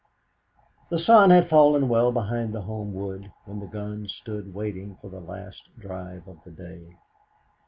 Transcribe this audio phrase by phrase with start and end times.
[0.89, 5.11] The sun had fallen well behind the home wood when the guns stood waiting for
[5.11, 6.97] the last drive of the day.